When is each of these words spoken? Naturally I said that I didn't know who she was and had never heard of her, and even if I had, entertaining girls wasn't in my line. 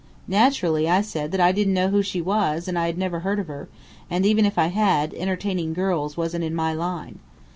Naturally 0.27 0.89
I 0.89 1.01
said 1.01 1.31
that 1.31 1.39
I 1.39 1.51
didn't 1.51 1.75
know 1.75 1.89
who 1.89 2.01
she 2.01 2.21
was 2.23 2.67
and 2.67 2.75
had 2.75 2.97
never 2.97 3.19
heard 3.19 3.37
of 3.37 3.45
her, 3.45 3.69
and 4.09 4.25
even 4.25 4.47
if 4.47 4.57
I 4.57 4.69
had, 4.69 5.13
entertaining 5.13 5.75
girls 5.75 6.17
wasn't 6.17 6.43
in 6.43 6.55
my 6.55 6.73
line. 6.73 7.19